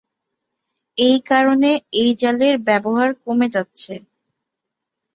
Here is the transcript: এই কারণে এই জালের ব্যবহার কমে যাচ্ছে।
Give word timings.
এই 0.97 1.17
কারণে 1.21 1.69
এই 1.93 2.09
জালের 2.15 2.55
ব্যবহার 2.67 3.09
কমে 3.23 3.47
যাচ্ছে। 3.49 3.93